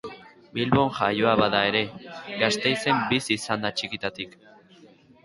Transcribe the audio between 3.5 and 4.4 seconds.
da txikitatik.